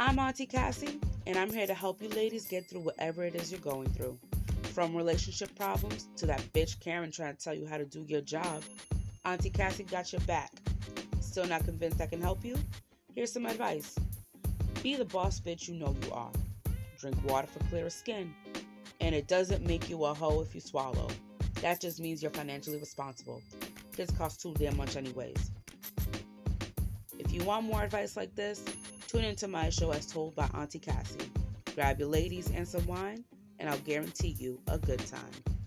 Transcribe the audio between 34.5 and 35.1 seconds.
a good